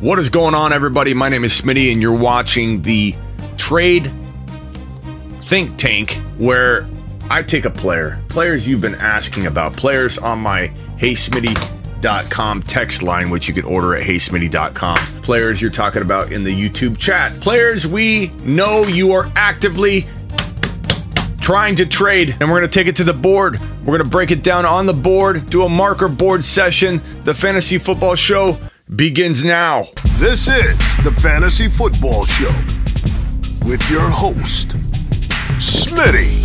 [0.00, 1.12] What is going on, everybody?
[1.12, 3.16] My name is Smitty, and you're watching the
[3.56, 4.12] Trade
[5.40, 6.86] Think Tank, where
[7.28, 13.28] I take a player, players you've been asking about, players on my HeySmitty.com text line,
[13.28, 17.84] which you can order at HeySmitty.com, players you're talking about in the YouTube chat, players
[17.84, 20.06] we know you are actively
[21.40, 23.58] trying to trade, and we're going to take it to the board.
[23.80, 27.00] We're going to break it down on the board, do a marker board session.
[27.24, 28.58] The Fantasy Football Show
[28.94, 29.84] begins now.
[30.16, 32.52] This is the Fantasy Football Show
[33.68, 34.68] with your host,
[35.58, 36.42] Smitty.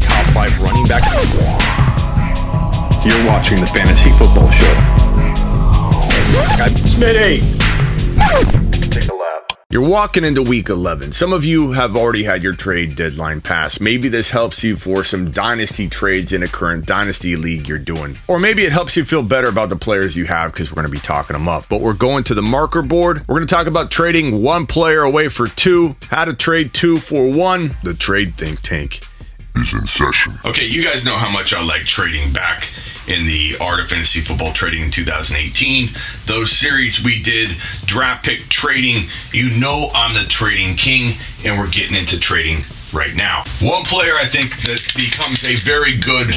[0.00, 1.04] Top five running back.
[3.04, 4.74] You're watching the Fantasy Football Show.
[6.58, 7.42] I'm Smitty.
[9.76, 11.12] You're walking into week 11.
[11.12, 13.78] Some of you have already had your trade deadline pass.
[13.78, 18.16] Maybe this helps you for some dynasty trades in a current dynasty league you're doing.
[18.26, 20.86] Or maybe it helps you feel better about the players you have because we're going
[20.86, 21.66] to be talking them up.
[21.68, 23.18] But we're going to the marker board.
[23.28, 26.96] We're going to talk about trading one player away for two, how to trade two
[26.96, 29.02] for one, the trade think tank.
[29.56, 30.38] Is in session.
[30.46, 32.66] Okay, you guys know how much I like trading back
[33.08, 35.90] in the Art of Fantasy Football Trading in 2018.
[36.26, 37.50] Those series we did,
[37.86, 39.08] draft pick trading.
[39.32, 43.44] You know I'm the trading king, and we're getting into trading right now.
[43.60, 46.32] One player I think that becomes a very good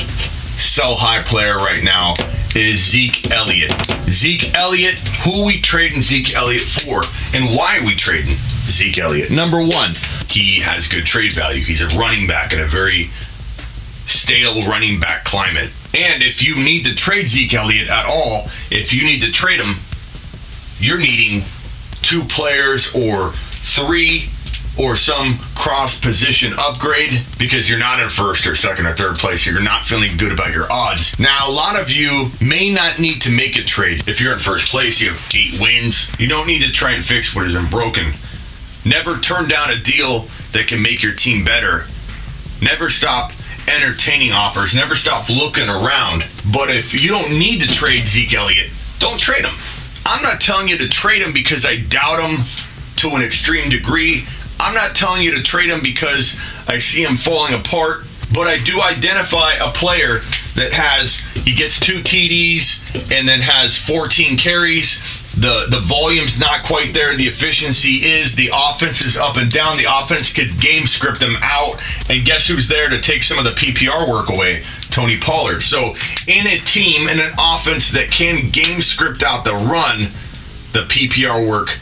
[0.59, 2.13] sell high player right now
[2.55, 3.71] is Zeke Elliott.
[4.09, 7.01] Zeke Elliott, who we trading Zeke Elliott for,
[7.33, 9.31] and why we trading Zeke Elliott.
[9.31, 9.93] Number one,
[10.29, 11.63] he has good trade value.
[11.63, 13.09] He's a running back in a very
[14.05, 15.71] stale running back climate.
[15.95, 19.59] And if you need to trade Zeke Elliott at all, if you need to trade
[19.59, 19.77] him,
[20.79, 21.43] you're needing
[22.01, 24.29] two players or three
[24.79, 29.45] or some cross position upgrade because you're not in first or second or third place.
[29.45, 31.19] You're not feeling good about your odds.
[31.19, 34.07] Now, a lot of you may not need to make a trade.
[34.07, 36.07] If you're in first place, you have eight wins.
[36.17, 38.13] You don't need to try and fix what isn't broken.
[38.85, 40.21] Never turn down a deal
[40.53, 41.85] that can make your team better.
[42.61, 43.31] Never stop
[43.69, 44.75] entertaining offers.
[44.75, 46.25] Never stop looking around.
[46.51, 49.55] But if you don't need to trade Zeke Elliott, don't trade him.
[50.05, 52.45] I'm not telling you to trade him because I doubt him
[52.97, 54.25] to an extreme degree.
[54.59, 56.35] I'm not telling you to trade him because
[56.67, 58.05] I see him falling apart.
[58.33, 60.19] But I do identify a player
[60.55, 62.79] that has, he gets two TDs
[63.17, 64.99] and then has 14 carries
[65.39, 67.15] the the volume's not quite there.
[67.15, 68.35] The efficiency is.
[68.35, 69.77] The offense is up and down.
[69.77, 71.81] The offense could game script them out.
[72.09, 74.63] And guess who's there to take some of the PPR work away?
[74.91, 75.61] Tony Pollard.
[75.61, 75.93] So
[76.27, 80.09] in a team in an offense that can game script out the run,
[80.73, 81.79] the PPR work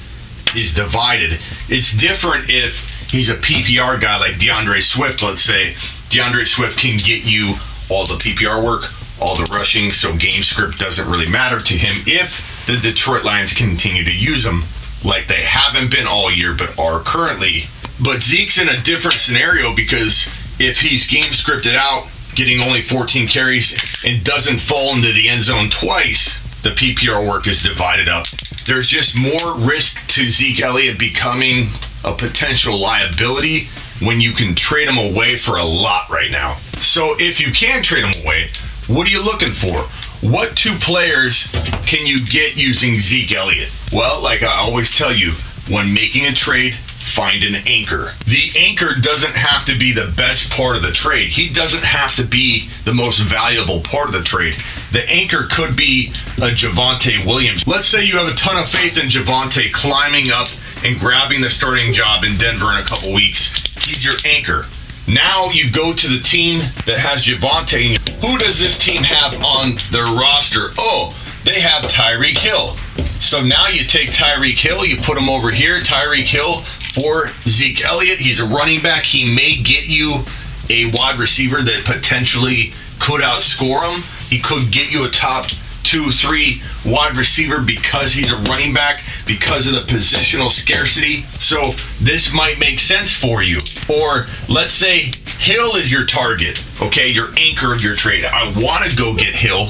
[0.55, 1.39] is divided.
[1.67, 5.23] It's different if he's a PPR guy like DeAndre Swift.
[5.23, 5.73] Let's say
[6.09, 7.55] DeAndre Swift can get you
[7.89, 8.83] all the PPR work,
[9.19, 13.53] all the rushing, so game script doesn't really matter to him if the Detroit Lions
[13.53, 14.63] continue to use him
[15.03, 17.63] like they haven't been all year but are currently.
[18.03, 20.27] But Zeke's in a different scenario because
[20.59, 25.43] if he's game scripted out, getting only 14 carries and doesn't fall into the end
[25.43, 28.27] zone twice, the PPR work is divided up.
[28.65, 31.69] There's just more risk to Zeke Elliott becoming
[32.03, 33.67] a potential liability
[34.01, 36.55] when you can trade him away for a lot right now.
[36.77, 38.49] So if you can trade him away,
[38.87, 39.81] what are you looking for?
[40.27, 41.47] What two players
[41.85, 43.69] can you get using Zeke Elliott?
[43.91, 45.33] Well, like I always tell you,
[45.69, 48.11] when making a trade, find an anchor.
[48.25, 51.29] The anchor doesn't have to be the best part of the trade.
[51.29, 54.55] He doesn't have to be the most valuable part of the trade.
[54.91, 57.67] The anchor could be a Javonte Williams.
[57.67, 60.47] Let's say you have a ton of faith in Javonte climbing up
[60.85, 63.51] and grabbing the starting job in Denver in a couple weeks.
[63.83, 64.65] He's your anchor.
[65.07, 67.95] Now you go to the team that has Javonte.
[68.25, 70.75] Who does this team have on their roster?
[70.77, 72.75] Oh, they have Tyreek Hill.
[73.21, 75.79] So now you take Tyreek Hill, you put him over here.
[75.79, 78.19] Tyreek Hill for Zeke Elliott.
[78.19, 79.03] He's a running back.
[79.03, 80.23] He may get you
[80.69, 84.03] a wide receiver that potentially could outscore him.
[84.29, 85.45] He could get you a top
[85.87, 91.21] two, three wide receiver because he's a running back, because of the positional scarcity.
[91.39, 93.57] So this might make sense for you.
[93.89, 98.25] Or let's say Hill is your target, okay, your anchor of your trade.
[98.25, 99.67] I want to go get Hill.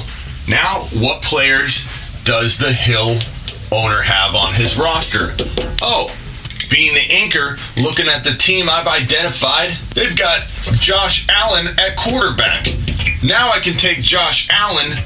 [0.48, 1.86] Now, what players
[2.24, 3.18] does the Hill
[3.70, 5.36] owner have on his roster?
[5.80, 6.12] Oh,
[6.68, 10.48] being the anchor, looking at the team I've identified, they've got
[10.80, 12.66] Josh Allen at quarterback.
[13.22, 14.98] Now I can take Josh Allen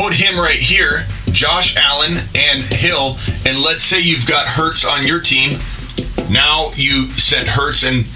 [0.00, 5.06] put him right here, Josh Allen and Hill, and let's say you've got Hurts on
[5.06, 5.58] your team.
[6.30, 8.06] Now you sent Hurts and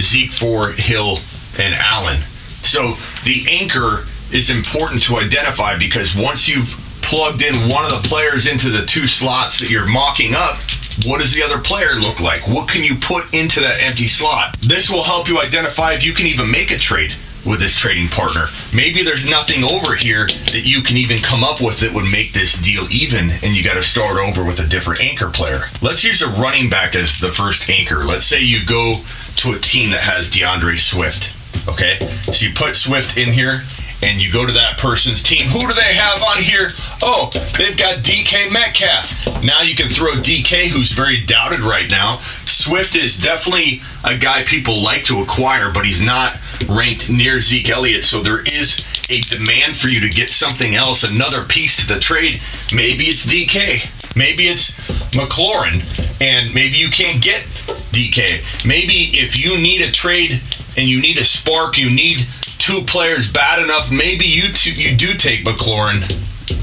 [0.00, 1.18] Zeke for Hill
[1.58, 2.18] and Allen.
[2.62, 2.94] So
[3.24, 8.46] the anchor is important to identify because once you've plugged in one of the players
[8.46, 10.56] into the two slots that you're mocking up,
[11.04, 12.48] what does the other player look like?
[12.48, 14.58] What can you put into that empty slot?
[14.62, 17.14] This will help you identify if you can even make a trade
[17.44, 18.44] with this trading partner.
[18.74, 22.32] Maybe there's nothing over here that you can even come up with that would make
[22.32, 25.62] this deal even, and you got to start over with a different anchor player.
[25.82, 28.04] Let's use a running back as the first anchor.
[28.04, 29.02] Let's say you go
[29.36, 31.32] to a team that has DeAndre Swift.
[31.68, 33.62] Okay, so you put Swift in here
[34.04, 35.46] and you go to that person's team.
[35.48, 36.70] Who do they have on here?
[37.02, 39.42] Oh, they've got DK Metcalf.
[39.42, 42.18] Now you can throw DK, who's very doubted right now.
[42.44, 46.36] Swift is definitely a guy people like to acquire, but he's not
[46.68, 48.04] ranked near Zeke Elliott.
[48.04, 51.98] So there is a demand for you to get something else, another piece to the
[51.98, 52.40] trade.
[52.74, 54.16] Maybe it's DK.
[54.16, 54.70] Maybe it's
[55.12, 55.82] McLaurin,
[56.20, 57.42] and maybe you can't get
[57.90, 58.64] DK.
[58.66, 60.40] Maybe if you need a trade
[60.76, 62.18] and you need a spark, you need
[62.58, 66.02] two players bad enough, maybe you you do take McLaurin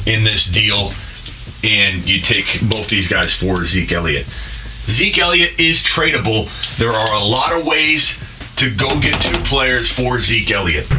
[0.07, 0.91] in this deal,
[1.63, 4.25] and you take both these guys for Zeke Elliott.
[4.89, 6.49] Zeke Elliott is tradable.
[6.77, 8.17] There are a lot of ways
[8.57, 10.89] to go get two players for Zeke Elliott.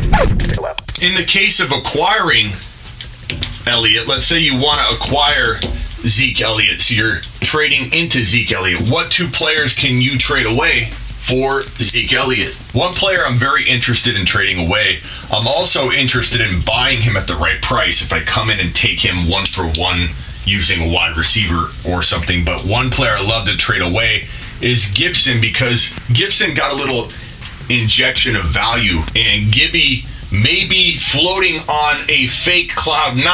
[1.03, 2.53] In the case of acquiring
[3.67, 5.61] Elliott, let's say you want to acquire
[6.07, 8.89] Zeke Elliott, so you're trading into Zeke Elliott.
[8.89, 10.91] What two players can you trade away
[11.23, 12.55] for Zeke Elliott.
[12.75, 14.99] One player I'm very interested in trading away.
[15.31, 18.75] I'm also interested in buying him at the right price if I come in and
[18.75, 20.09] take him one for one
[20.45, 22.45] using a wide receiver or something.
[22.45, 24.25] But one player I love to trade away
[24.61, 27.11] is Gibson because Gibson got a little
[27.71, 33.25] injection of value and Gibby may be floating on a fake Cloud 9,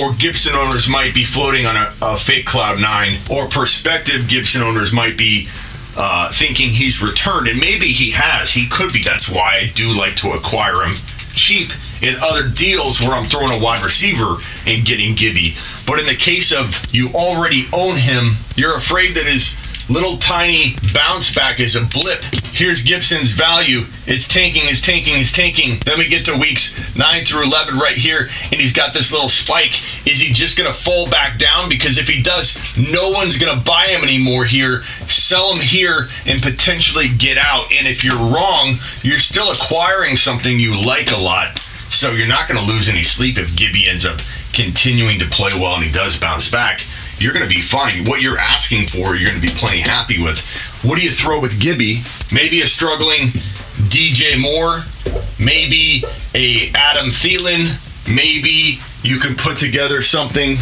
[0.00, 4.62] or Gibson owners might be floating on a, a fake Cloud 9, or prospective Gibson
[4.62, 5.48] owners might be
[5.96, 8.50] uh, thinking he's returned, and maybe he has.
[8.50, 9.02] He could be.
[9.02, 10.96] That's why I do like to acquire him
[11.32, 11.72] cheap
[12.02, 15.54] in other deals where I'm throwing a wide receiver and getting Gibby.
[15.86, 19.54] But in the case of you already own him, you're afraid that his
[19.88, 22.22] little tiny bounce back is a blip.
[22.52, 23.82] Here's Gibson's value.
[24.06, 25.78] It's tanking, it's tanking, it's tanking.
[25.84, 29.28] Then we get to weeks 9 through 11 right here, and he's got this little
[29.28, 29.78] spike.
[30.06, 31.68] Is he just going to fall back down?
[31.68, 34.82] Because if he does, no one's going to buy him anymore here.
[35.06, 37.66] Sell him here and potentially get out.
[37.72, 41.58] And if you're wrong, you're still acquiring something you like a lot.
[41.88, 44.18] So you're not going to lose any sleep if Gibby ends up
[44.52, 46.80] continuing to play well and he does bounce back
[47.18, 48.04] you're going to be fine.
[48.04, 50.40] What you're asking for, you're going to be plenty happy with.
[50.82, 52.02] What do you throw with Gibby?
[52.32, 53.28] Maybe a struggling
[53.88, 54.84] DJ Moore,
[55.38, 56.04] maybe
[56.34, 60.56] a Adam Thielen, maybe you can put together something.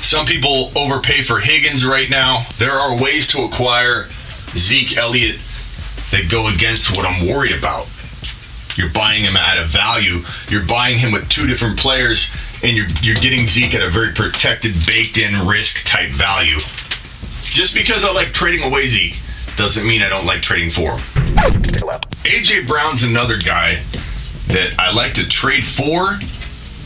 [0.00, 2.44] Some people overpay for Higgins right now.
[2.58, 4.06] There are ways to acquire
[4.54, 5.40] Zeke Elliott
[6.10, 7.88] that go against what I'm worried about.
[8.76, 10.20] You're buying him at a value.
[10.48, 12.30] You're buying him with two different players
[12.62, 16.58] and you're you're getting Zeke at a very protected, baked-in risk type value.
[17.44, 19.18] Just because I like trading away Zeke
[19.56, 20.98] doesn't mean I don't like trading for him.
[22.24, 23.82] AJ Brown's another guy
[24.48, 26.18] that I like to trade for,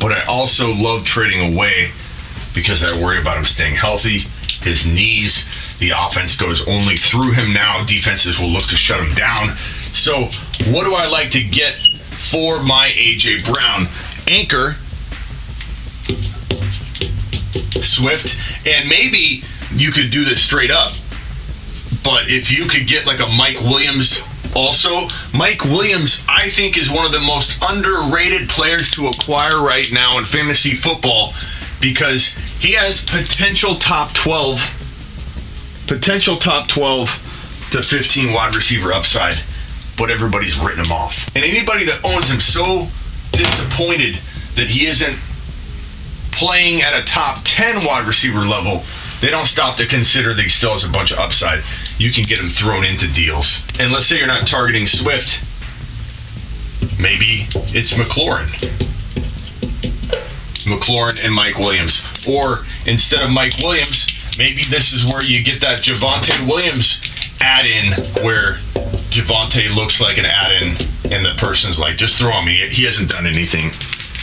[0.00, 1.90] but I also love trading away
[2.54, 4.20] because I worry about him staying healthy.
[4.64, 5.44] His knees,
[5.78, 7.84] the offense goes only through him now.
[7.84, 9.56] Defenses will look to shut him down.
[9.92, 10.30] So,
[10.70, 13.88] what do I like to get for my AJ Brown?
[14.28, 14.76] Anchor
[17.92, 19.42] Swift, and maybe
[19.75, 20.92] you could do this straight up.
[22.02, 24.22] But if you could get like a Mike Williams
[24.54, 29.90] also, Mike Williams, I think, is one of the most underrated players to acquire right
[29.92, 31.32] now in fantasy football
[31.80, 32.28] because
[32.61, 39.37] he has potential top 12, potential top 12 to 15 wide receiver upside,
[39.96, 41.26] but everybody's written him off.
[41.34, 42.88] And anybody that owns him so
[43.32, 44.18] disappointed
[44.54, 45.16] that he isn't
[46.32, 48.82] playing at a top 10 wide receiver level,
[49.20, 51.62] they don't stop to consider that he still has a bunch of upside.
[51.98, 53.62] You can get him thrown into deals.
[53.78, 55.40] And let's say you're not targeting Swift,
[57.00, 58.48] maybe it's McLaurin.
[60.64, 62.02] McLaurin and Mike Williams.
[62.26, 64.06] Or instead of Mike Williams,
[64.38, 67.00] maybe this is where you get that Javonte Williams
[67.40, 67.92] add in
[68.24, 68.54] where
[69.10, 70.68] Javonte looks like an add in
[71.12, 72.46] and the person's like, just throw him.
[72.48, 73.70] He, he hasn't done anything.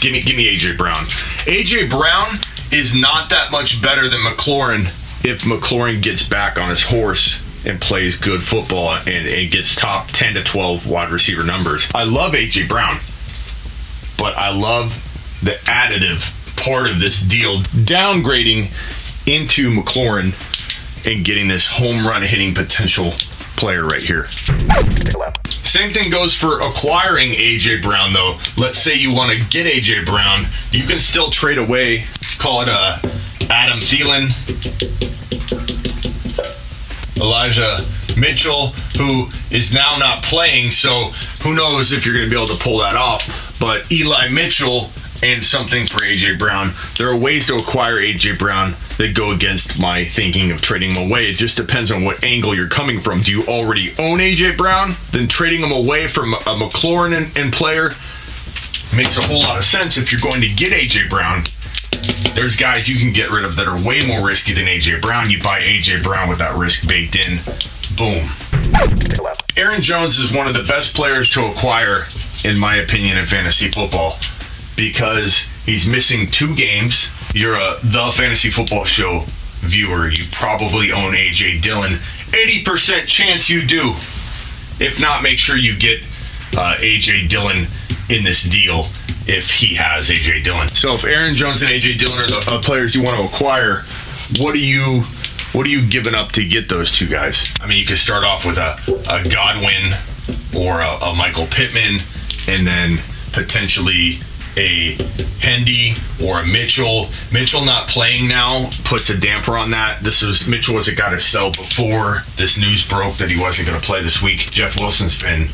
[0.00, 1.04] Give me, give me AJ Brown.
[1.46, 2.38] AJ Brown
[2.72, 4.86] is not that much better than McLaurin
[5.24, 10.08] if McLaurin gets back on his horse and plays good football and, and gets top
[10.12, 11.88] 10 to 12 wide receiver numbers.
[11.94, 12.96] I love AJ Brown,
[14.16, 14.94] but I love
[15.42, 18.68] the additive part of this deal, downgrading
[19.26, 20.34] into McLaurin
[21.06, 23.12] and getting this home run hitting potential
[23.56, 24.28] player right here.
[25.70, 28.36] Same thing goes for acquiring AJ Brown, though.
[28.56, 32.06] Let's say you want to get AJ Brown, you can still trade away.
[32.38, 32.98] Call it uh,
[33.50, 34.34] Adam Thielen,
[37.22, 37.86] Elijah
[38.18, 40.72] Mitchell, who is now not playing.
[40.72, 41.12] So
[41.44, 43.56] who knows if you're going to be able to pull that off?
[43.60, 44.90] But Eli Mitchell
[45.22, 46.70] and something for AJ Brown.
[46.96, 51.08] There are ways to acquire AJ Brown that go against my thinking of trading him
[51.08, 51.24] away.
[51.24, 53.20] It just depends on what angle you're coming from.
[53.20, 54.92] Do you already own AJ Brown?
[55.12, 57.90] Then trading him away from a McLaurin and, and player
[58.96, 61.44] makes a whole lot of sense if you're going to get AJ Brown.
[62.34, 65.30] There's guys you can get rid of that are way more risky than AJ Brown.
[65.30, 67.40] You buy AJ Brown with that risk baked in.
[67.96, 68.26] Boom.
[69.56, 72.06] Aaron Jones is one of the best players to acquire,
[72.44, 74.16] in my opinion, in fantasy football
[74.80, 77.08] because he's missing two games.
[77.34, 79.24] You're a the fantasy football show
[79.60, 80.10] viewer.
[80.10, 81.92] You probably own AJ Dillon.
[82.32, 83.92] 80% chance you do.
[84.82, 86.00] If not, make sure you get
[86.56, 87.66] uh, AJ Dillon
[88.08, 88.86] in this deal
[89.28, 90.68] if he has AJ Dillon.
[90.68, 93.82] So if Aaron Jones and AJ Dillon are the uh, players you want to acquire,
[94.38, 95.02] what are you
[95.52, 97.44] what are you giving up to get those two guys?
[97.60, 98.78] I mean, you could start off with a,
[99.10, 99.92] a Godwin
[100.56, 102.00] or a, a Michael Pittman,
[102.46, 102.98] and then
[103.32, 104.20] potentially
[104.60, 104.96] a
[105.40, 107.08] Hendy or a Mitchell.
[107.32, 110.00] Mitchell not playing now puts a damper on that.
[110.00, 113.68] This was Mitchell was a guy to sell before this news broke that he wasn't
[113.68, 114.50] going to play this week.
[114.50, 115.48] Jeff Wilson's been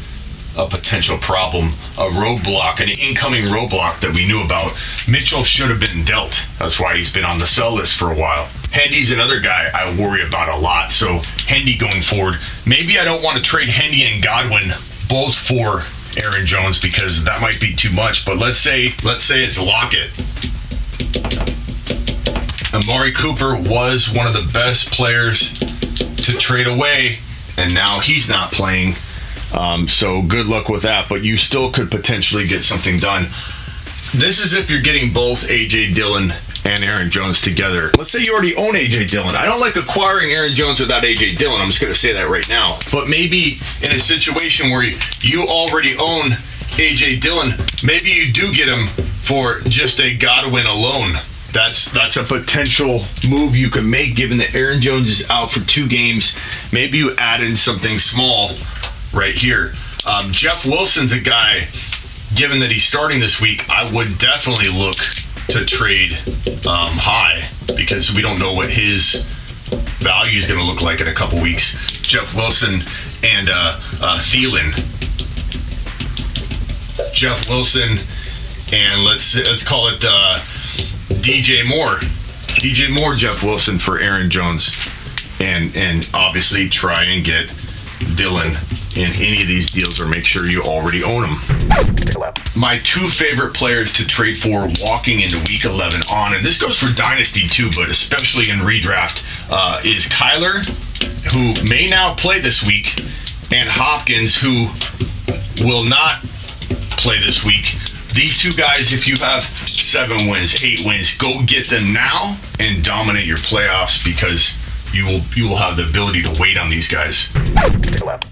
[0.58, 1.66] a potential problem,
[1.98, 4.72] a roadblock, an incoming roadblock that we knew about.
[5.06, 6.44] Mitchell should have been dealt.
[6.58, 8.48] That's why he's been on the sell list for a while.
[8.72, 10.90] Hendy's another guy I worry about a lot.
[10.90, 12.36] So Hendy going forward,
[12.66, 14.72] maybe I don't want to trade Hendy and Godwin
[15.08, 15.84] both for
[16.24, 18.24] Aaron Jones because that might be too much.
[18.24, 20.10] But let's say let's say it's Lockett.
[22.74, 27.18] Amari Cooper was one of the best players to trade away,
[27.56, 28.94] and now he's not playing.
[29.54, 31.08] Um, so good luck with that.
[31.08, 33.24] But you still could potentially get something done.
[34.14, 36.32] This is if you're getting both AJ Dillon
[36.66, 37.92] and Aaron Jones together.
[37.96, 39.36] Let's say you already own AJ Dillon.
[39.36, 41.60] I don't like acquiring Aaron Jones without AJ Dillon.
[41.60, 42.78] I'm just going to say that right now.
[42.90, 44.82] But maybe in a situation where
[45.20, 46.32] you already own
[46.74, 47.54] AJ Dillon,
[47.84, 48.88] maybe you do get him
[49.22, 51.12] for just a Godwin alone.
[51.52, 55.60] That's that's a potential move you can make given that Aaron Jones is out for
[55.60, 56.36] two games.
[56.72, 58.50] Maybe you add in something small
[59.14, 59.72] right here.
[60.04, 61.68] Um, Jeff Wilson's a guy,
[62.34, 64.98] given that he's starting this week, I would definitely look
[65.48, 66.12] to trade
[66.66, 69.24] um, high because we don't know what his
[69.98, 71.72] value is going to look like in a couple weeks.
[72.02, 72.74] Jeff Wilson
[73.24, 74.74] and uh, uh, Thielen.
[77.12, 77.98] Jeff Wilson
[78.72, 80.38] and let's let's call it uh,
[81.22, 81.98] DJ Moore.
[82.58, 84.74] DJ Moore, Jeff Wilson for Aaron Jones,
[85.40, 87.52] and and obviously try and get
[88.16, 88.52] Dillon
[88.96, 91.36] in any of these deals or make sure you already own them.
[92.56, 96.76] My two favorite players to trade for walking into week 11 on, and this goes
[96.76, 100.64] for Dynasty too, but especially in redraft, uh, is Kyler,
[101.32, 102.98] who may now play this week,
[103.52, 104.68] and Hopkins, who
[105.64, 106.22] will not
[106.96, 107.76] play this week.
[108.14, 112.82] These two guys, if you have seven wins, eight wins, go get them now and
[112.82, 114.52] dominate your playoffs because
[114.92, 117.28] you will you will have the ability to wait on these guys.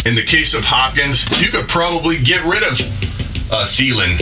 [0.06, 2.80] In the case of Hopkins, you could probably get rid of
[3.50, 4.20] uh, Thielen,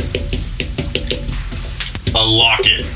[2.14, 2.86] a Lockett.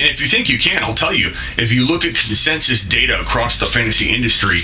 [0.00, 1.28] And if you think you can, I'll tell you.
[1.56, 4.58] If you look at consensus data across the fantasy industry,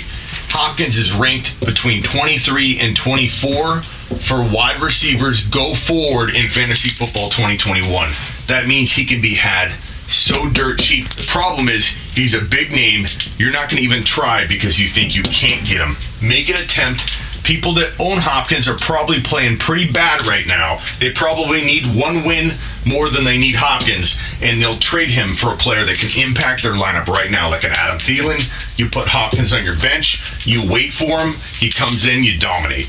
[0.49, 7.29] Hopkins is ranked between 23 and 24 for wide receivers go forward in fantasy football
[7.29, 8.11] 2021.
[8.47, 9.73] That means he can be had
[10.11, 11.09] so dirt cheap.
[11.15, 13.05] The problem is he's a big name.
[13.37, 15.95] You're not going to even try because you think you can't get him.
[16.21, 17.13] Make an attempt.
[17.43, 20.77] People that own Hopkins are probably playing pretty bad right now.
[20.99, 22.53] They probably need one win
[22.85, 26.61] more than they need Hopkins, and they'll trade him for a player that can impact
[26.61, 28.45] their lineup right now, like an Adam Thielen.
[28.77, 32.87] You put Hopkins on your bench, you wait for him, he comes in, you dominate.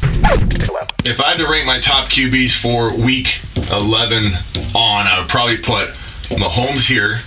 [1.04, 3.40] If I had to rank my top QBs for week
[3.72, 4.32] 11
[4.76, 5.96] on, I would probably put
[6.36, 7.20] Mahomes here,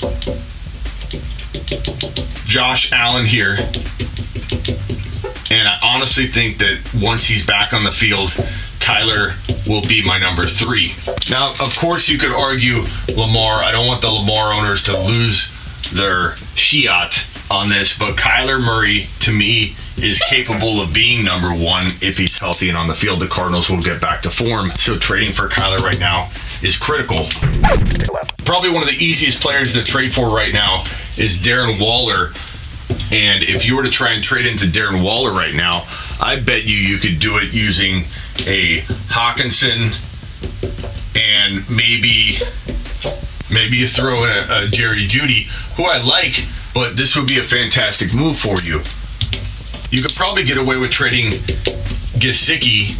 [2.46, 3.58] Josh Allen here,
[5.52, 8.30] and I honestly think that once he's back on the field,
[8.80, 9.36] Kyler
[9.68, 10.94] will be my number three.
[11.30, 12.84] Now, of course, you could argue
[13.16, 13.64] Lamar.
[13.64, 15.50] I don't want the Lamar owners to lose
[15.92, 21.94] their shiat on this, but Kyler Murray, to me, is capable of being number one
[22.02, 23.22] if he's healthy and on the field.
[23.22, 24.72] The Cardinals will get back to form.
[24.76, 26.30] So trading for Kyler right now
[26.66, 27.28] is critical.
[28.44, 30.84] Probably one of the easiest players to trade for right now
[31.16, 32.34] is Darren Waller
[33.12, 35.86] And if you were to try and trade into Darren Waller right now,
[36.20, 38.04] I bet you you could do it using
[38.46, 39.94] a Hockenson
[41.16, 42.38] and maybe
[43.52, 47.40] maybe you throw in a, a Jerry Jeudy, who I like, but this would be
[47.40, 48.82] a fantastic move for you.
[49.92, 51.32] You could probably get away with trading
[52.20, 52.98] Gesicki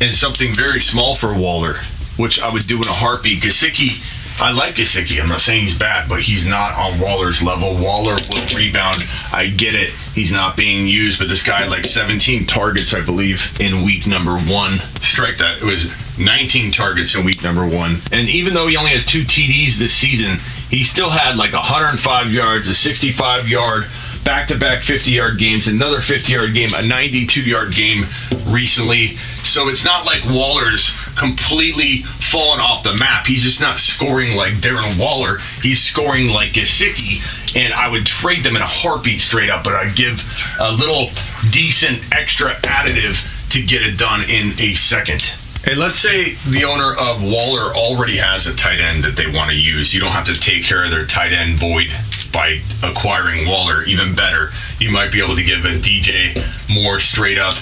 [0.00, 1.76] and something very small for Waller,
[2.18, 3.42] which I would do in a heartbeat.
[3.42, 4.02] Gesicki,
[4.40, 5.20] I like Gesicki.
[5.20, 7.74] I'm not saying he's bad, but he's not on Waller's level.
[7.74, 9.04] Waller will rebound.
[9.32, 9.92] I get it.
[10.14, 14.36] He's not being used, but this guy like 17 targets, I believe, in week number
[14.36, 14.78] one.
[15.00, 15.58] Strike that.
[15.58, 17.98] It was 19 targets in week number one.
[18.12, 20.38] And even though he only has two TDs this season,
[20.70, 23.84] he still had like 105 yards, a 65 yard
[24.24, 28.04] back to back 50 yard games, another 50 yard game, a 92 yard game
[28.46, 29.16] recently.
[29.16, 33.26] So it's not like Waller's completely fallen off the map.
[33.26, 35.38] He's just not scoring like Darren Waller.
[35.62, 37.20] He's scoring like Gesicki.
[37.56, 40.22] And I would trade them in a heartbeat straight up, but I'd give
[40.60, 41.10] a little
[41.50, 45.34] decent extra additive to get it done in a second.
[45.66, 49.50] And let's say the owner of Waller already has a tight end that they want
[49.50, 49.92] to use.
[49.92, 51.88] You don't have to take care of their tight end void
[52.32, 53.82] by acquiring Waller.
[53.84, 56.36] Even better, you might be able to give a DJ
[56.72, 57.56] Moore straight up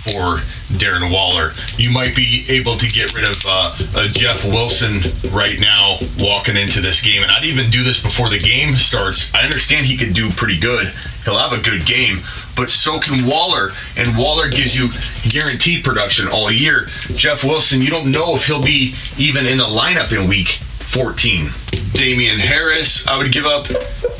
[0.00, 0.40] for
[0.78, 1.52] Darren Waller.
[1.76, 6.56] You might be able to get rid of uh, uh, Jeff Wilson right now walking
[6.56, 7.22] into this game.
[7.22, 9.32] And I'd even do this before the game starts.
[9.34, 10.86] I understand he could do pretty good.
[11.24, 12.18] He'll have a good game,
[12.56, 13.70] but so can Waller.
[13.96, 14.88] And Waller gives you
[15.28, 16.86] guaranteed production all year.
[17.14, 21.50] Jeff Wilson, you don't know if he'll be even in the lineup in week 14.
[21.92, 23.68] Damien Harris, I would give up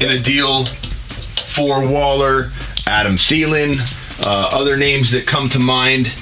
[0.01, 0.67] in a deal
[1.45, 2.51] for Waller.
[2.87, 3.79] Adam Thielen,
[4.25, 6.15] uh, other names that come to mind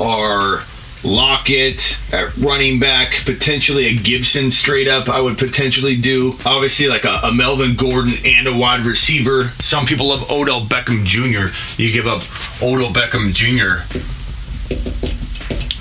[0.00, 0.62] are
[1.02, 5.08] Lockett at running back, potentially a Gibson straight up.
[5.08, 9.44] I would potentially do obviously like a, a, Melvin Gordon and a wide receiver.
[9.60, 11.54] Some people love Odell Beckham Jr.
[11.80, 12.22] You give up
[12.62, 13.86] Odell Beckham Jr.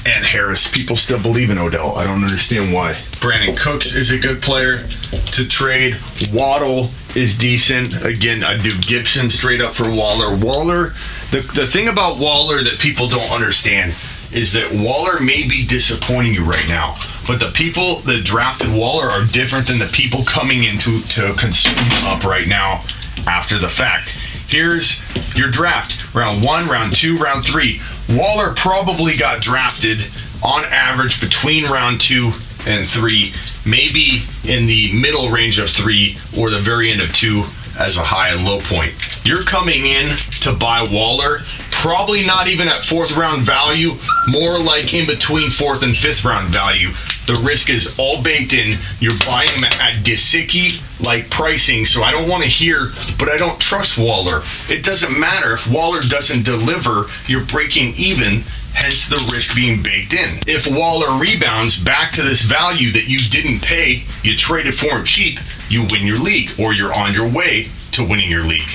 [0.07, 0.71] and Harris.
[0.71, 1.95] People still believe in Odell.
[1.97, 2.93] I don't understand why.
[3.19, 4.87] Brandin Cooks is a good player
[5.33, 5.97] to trade.
[6.31, 8.05] Waddle is decent.
[8.05, 10.35] Again, I do Gibson straight up for Waller.
[10.35, 10.89] Waller,
[11.31, 13.95] the, the thing about Waller that people don't understand
[14.31, 16.95] is that Waller may be disappointing you right now,
[17.27, 21.75] but the people that drafted Waller are different than the people coming into to consume
[22.05, 22.83] up right now
[23.25, 24.11] after the fact.
[24.47, 24.99] Here's
[25.35, 27.81] your draft round one, round two, round three.
[28.09, 29.99] Waller probably got drafted
[30.43, 32.31] on average between round two
[32.67, 33.33] and three,
[33.65, 37.43] maybe in the middle range of three or the very end of two
[37.79, 38.93] as a high and low point.
[39.25, 40.09] You're coming in
[40.41, 41.39] to buy Waller,
[41.71, 43.91] probably not even at fourth round value,
[44.27, 46.89] more like in between fourth and fifth round value.
[47.27, 48.77] The risk is all baked in.
[48.99, 53.37] You're buying him at Gesicki like pricing, so I don't want to hear, but I
[53.37, 54.41] don't trust Waller.
[54.67, 58.43] It doesn't matter if Waller doesn't deliver, you're breaking even
[58.73, 60.39] hence the risk being baked in.
[60.47, 65.03] If Waller rebounds back to this value that you didn't pay, you traded for him
[65.03, 68.69] cheap, you win your league, or you're on your way to winning your league.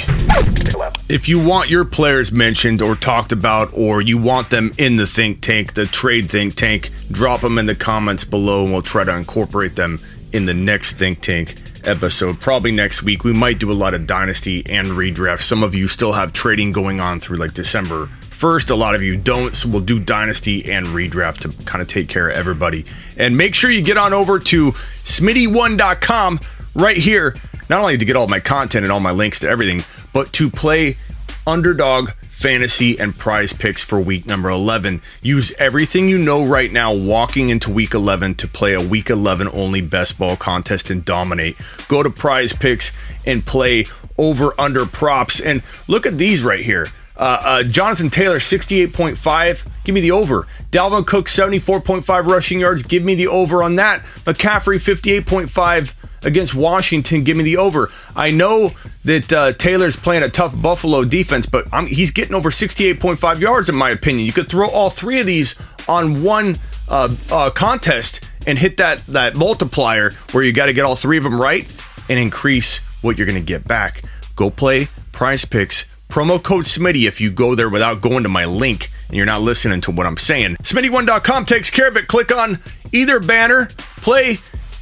[1.08, 5.06] If you want your players mentioned or talked about, or you want them in the
[5.06, 9.04] think tank, the trade think tank, drop them in the comments below and we'll try
[9.04, 10.00] to incorporate them
[10.32, 12.40] in the next think tank episode.
[12.40, 13.24] Probably next week.
[13.24, 15.42] We might do a lot of dynasty and redraft.
[15.42, 18.08] Some of you still have trading going on through like December
[18.44, 18.68] first.
[18.68, 22.10] A lot of you don't, so we'll do Dynasty and Redraft to kind of take
[22.10, 22.84] care of everybody.
[23.16, 26.40] And make sure you get on over to smitty1.com
[26.74, 27.34] right here,
[27.70, 30.50] not only to get all my content and all my links to everything, but to
[30.50, 30.98] play
[31.46, 35.00] underdog fantasy and prize picks for week number 11.
[35.22, 39.48] Use everything you know right now walking into week 11 to play a week 11
[39.54, 41.56] only best ball contest and dominate.
[41.88, 42.92] Go to prize picks
[43.24, 43.86] and play
[44.18, 45.40] over under props.
[45.40, 46.88] And look at these right here.
[47.16, 49.84] Uh, uh, Jonathan Taylor, 68.5.
[49.84, 50.42] Give me the over.
[50.70, 52.82] Dalvin Cook, 74.5 rushing yards.
[52.82, 54.00] Give me the over on that.
[54.00, 57.22] McCaffrey, 58.5 against Washington.
[57.22, 57.90] Give me the over.
[58.16, 58.72] I know
[59.04, 63.68] that uh, Taylor's playing a tough Buffalo defense, but I'm, he's getting over 68.5 yards,
[63.68, 64.26] in my opinion.
[64.26, 65.54] You could throw all three of these
[65.88, 70.84] on one uh, uh, contest and hit that, that multiplier where you got to get
[70.84, 71.66] all three of them right
[72.08, 74.02] and increase what you're going to get back.
[74.34, 78.44] Go play prize picks Promo code Smitty if you go there without going to my
[78.44, 80.54] link and you're not listening to what I'm saying.
[80.62, 82.06] Smitty1.com takes care of it.
[82.06, 82.60] Click on
[82.92, 84.34] either banner, play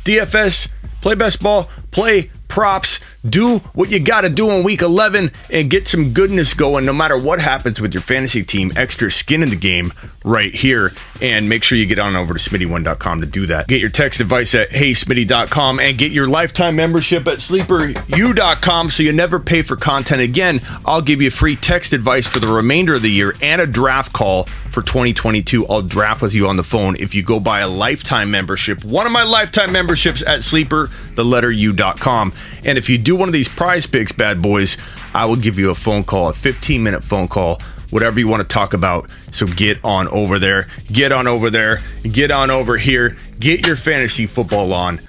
[0.04, 0.68] DFS,
[1.00, 3.00] play best ball, play props.
[3.24, 6.92] Do what you got to do in week 11 and get some goodness going no
[6.92, 8.72] matter what happens with your fantasy team.
[8.76, 9.92] Extra skin in the game
[10.24, 10.92] right here.
[11.20, 13.68] And make sure you get on over to smitty1.com to do that.
[13.68, 19.12] Get your text advice at heysmitty.com and get your lifetime membership at sleeperu.com so you
[19.12, 20.60] never pay for content again.
[20.84, 24.12] I'll give you free text advice for the remainder of the year and a draft
[24.12, 25.66] call for 2022.
[25.66, 28.84] I'll draft with you on the phone if you go buy a lifetime membership.
[28.84, 32.32] One of my lifetime memberships at sleeper, the letter u.com.
[32.64, 34.76] And if you do one of these prize picks, bad boys,
[35.14, 38.42] I will give you a phone call, a 15 minute phone call, whatever you want
[38.42, 39.10] to talk about.
[39.30, 43.76] So get on over there, get on over there, get on over here, get your
[43.76, 45.00] fantasy football on.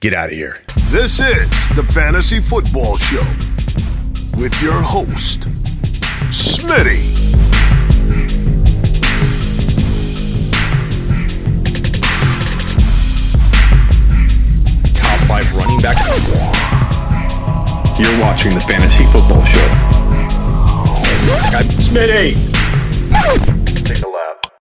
[0.00, 0.58] Get out of here.
[0.90, 3.24] This is the Fantasy Football Show
[4.40, 5.40] with your host,
[6.30, 7.14] Smitty.
[14.94, 16.57] Top five running back.
[17.98, 19.68] You're watching the Fantasy Football Show.
[21.82, 23.57] Smitty.